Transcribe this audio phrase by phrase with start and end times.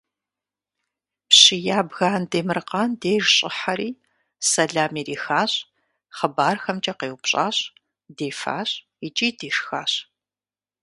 [1.27, 3.89] Пщы ябгэ Андемыркъан деж щӀыхьэри
[4.49, 5.51] сэлам ирихащ
[6.15, 7.57] хъыбархэмкӀэ къеупщӀащ
[8.17, 8.69] дефащ
[9.05, 9.91] икӀи дешхащ.